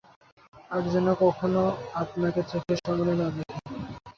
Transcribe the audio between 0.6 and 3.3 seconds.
আর যেন কখনও আপনাকে চোখের সামনে না